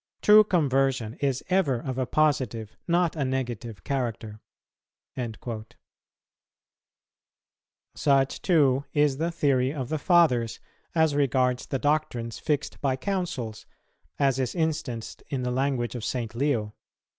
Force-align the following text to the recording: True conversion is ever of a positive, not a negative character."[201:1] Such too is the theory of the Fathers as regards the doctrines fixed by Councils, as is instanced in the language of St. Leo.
True 0.23 0.43
conversion 0.43 1.13
is 1.21 1.43
ever 1.51 1.75
of 1.79 1.99
a 1.99 2.07
positive, 2.07 2.75
not 2.87 3.15
a 3.15 3.23
negative 3.23 3.83
character."[201:1] 3.83 5.73
Such 7.93 8.41
too 8.41 8.83
is 8.93 9.17
the 9.17 9.29
theory 9.29 9.71
of 9.71 9.89
the 9.89 9.99
Fathers 9.99 10.59
as 10.95 11.13
regards 11.13 11.67
the 11.67 11.77
doctrines 11.77 12.39
fixed 12.39 12.81
by 12.81 12.95
Councils, 12.95 13.67
as 14.17 14.39
is 14.39 14.55
instanced 14.55 15.21
in 15.29 15.43
the 15.43 15.51
language 15.51 15.93
of 15.93 16.03
St. 16.03 16.33
Leo. 16.33 16.73